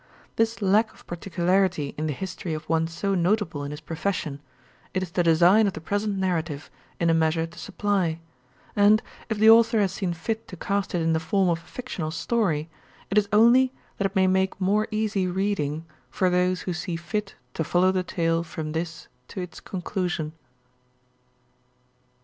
This 0.35 0.63
lack 0.63 0.91
of 0.95 1.05
particularity 1.05 1.93
in 1.95 2.07
the 2.07 2.11
history 2.13 2.55
of 2.55 2.67
one 2.67 2.87
so 2.87 3.13
notable 3.13 3.63
in 3.63 3.69
his 3.69 3.81
profession 3.81 4.39
it 4.95 5.03
is 5.03 5.11
the 5.11 5.21
design 5.21 5.67
of 5.67 5.73
the 5.73 5.79
present 5.79 6.17
narrative 6.17 6.71
in 6.99 7.11
a 7.11 7.13
measure 7.13 7.45
to 7.45 7.59
supply, 7.59 8.19
and, 8.75 9.03
if 9.29 9.37
the 9.37 9.51
author 9.51 9.79
has 9.79 9.91
seen 9.91 10.13
fit 10.13 10.47
to 10.47 10.57
cast 10.57 10.95
it 10.95 11.03
in 11.03 11.13
the 11.13 11.19
form 11.19 11.49
of 11.49 11.59
a 11.59 11.67
fictional 11.67 12.09
story, 12.09 12.67
it 13.11 13.17
is 13.19 13.29
only 13.31 13.73
that 13.99 14.05
it 14.07 14.15
may 14.15 14.25
make 14.25 14.59
more 14.59 14.87
easy 14.89 15.27
reading 15.27 15.85
for 16.09 16.31
those 16.31 16.61
who 16.61 16.73
see 16.73 16.95
fit 16.95 17.35
to 17.53 17.63
follow 17.63 17.91
the 17.91 18.01
tale 18.01 18.41
from 18.41 18.71
this 18.71 19.07
to 19.27 19.39
its 19.39 19.59
conclusion. 19.59 20.33